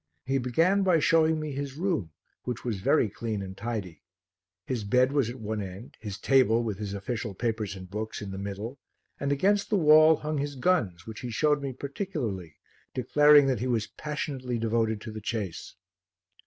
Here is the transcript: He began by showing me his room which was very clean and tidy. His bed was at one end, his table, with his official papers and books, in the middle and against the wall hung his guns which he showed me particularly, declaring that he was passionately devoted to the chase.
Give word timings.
He 0.25 0.39
began 0.39 0.81
by 0.81 0.97
showing 0.97 1.39
me 1.39 1.51
his 1.51 1.75
room 1.77 2.09
which 2.41 2.65
was 2.65 2.79
very 2.79 3.07
clean 3.07 3.43
and 3.43 3.55
tidy. 3.55 4.01
His 4.65 4.83
bed 4.83 5.11
was 5.11 5.29
at 5.29 5.39
one 5.39 5.61
end, 5.61 5.95
his 5.99 6.17
table, 6.17 6.63
with 6.63 6.79
his 6.79 6.95
official 6.95 7.35
papers 7.35 7.75
and 7.75 7.87
books, 7.87 8.19
in 8.19 8.31
the 8.31 8.39
middle 8.39 8.79
and 9.19 9.31
against 9.31 9.69
the 9.69 9.77
wall 9.77 10.15
hung 10.15 10.39
his 10.39 10.55
guns 10.55 11.05
which 11.05 11.19
he 11.19 11.29
showed 11.29 11.61
me 11.61 11.71
particularly, 11.71 12.55
declaring 12.95 13.45
that 13.45 13.59
he 13.59 13.67
was 13.67 13.85
passionately 13.95 14.57
devoted 14.57 15.01
to 15.01 15.11
the 15.11 15.21
chase. 15.21 15.75